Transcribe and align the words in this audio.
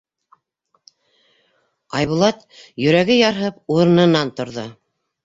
Айбулат, 1.99 2.41
йөрәге 2.87 3.19
ярһып, 3.19 3.61
урынынан 3.77 4.33
торҙо. 4.41 4.65